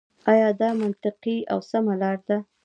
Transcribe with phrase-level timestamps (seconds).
[0.31, 2.37] آيـا دا مـنطـقـي او سـمـه لاره ده.